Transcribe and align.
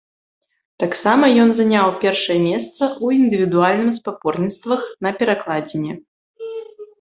Таксама, 0.83 1.25
ён 1.43 1.49
заняў 1.59 1.87
першае 2.03 2.37
месца 2.47 2.81
ў 2.87 3.05
індывідуальным 3.19 3.91
спаборніцтвах 3.99 4.81
на 5.09 5.13
перакладзіне. 5.21 5.93